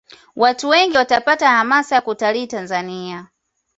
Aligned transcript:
Watu 0.35 0.69
wengi 0.69 0.97
watapata 0.97 1.49
hamasa 1.49 1.95
ya 1.95 2.01
kutalii 2.01 2.47
tanzania 2.47 3.27